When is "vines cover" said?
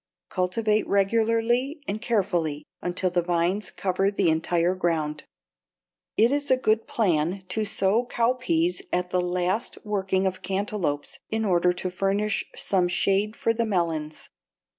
3.21-4.09